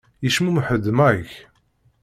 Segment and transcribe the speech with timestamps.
[0.23, 1.37] Yecmumeḥ-d Mike.